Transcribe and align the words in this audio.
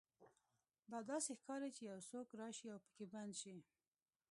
دا 0.91 0.99
داسې 1.11 1.31
ښکاري 1.39 1.69
چې 1.77 1.83
یو 1.91 1.99
څوک 2.09 2.27
راشي 2.39 2.67
او 2.73 2.79
پکې 2.85 3.05
بند 3.13 3.33
شي 3.41 3.57